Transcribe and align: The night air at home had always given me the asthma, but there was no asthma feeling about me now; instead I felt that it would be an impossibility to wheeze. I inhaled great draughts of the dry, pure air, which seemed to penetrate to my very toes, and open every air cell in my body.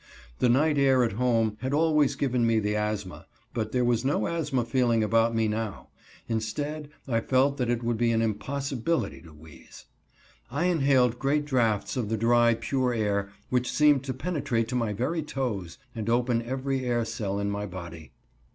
The 0.39 0.49
night 0.49 0.79
air 0.79 1.03
at 1.03 1.11
home 1.11 1.57
had 1.59 1.75
always 1.75 2.15
given 2.15 2.43
me 2.47 2.57
the 2.57 2.75
asthma, 2.75 3.27
but 3.53 3.71
there 3.71 3.85
was 3.85 4.03
no 4.03 4.25
asthma 4.27 4.65
feeling 4.65 5.03
about 5.03 5.35
me 5.35 5.47
now; 5.47 5.89
instead 6.27 6.89
I 7.07 7.19
felt 7.19 7.57
that 7.57 7.69
it 7.69 7.83
would 7.83 7.97
be 7.99 8.09
an 8.11 8.19
impossibility 8.23 9.21
to 9.21 9.31
wheeze. 9.31 9.85
I 10.49 10.65
inhaled 10.65 11.19
great 11.19 11.45
draughts 11.45 11.97
of 11.97 12.09
the 12.09 12.17
dry, 12.17 12.55
pure 12.55 12.95
air, 12.95 13.29
which 13.51 13.71
seemed 13.71 14.03
to 14.05 14.13
penetrate 14.15 14.67
to 14.69 14.75
my 14.75 14.91
very 14.91 15.21
toes, 15.21 15.77
and 15.93 16.09
open 16.09 16.41
every 16.41 16.83
air 16.83 17.05
cell 17.05 17.37
in 17.37 17.51
my 17.51 17.67
body. 17.67 18.11